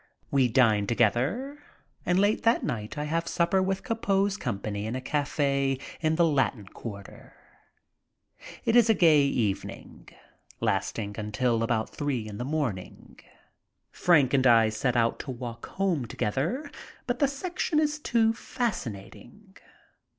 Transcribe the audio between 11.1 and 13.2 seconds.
until about three in the morning.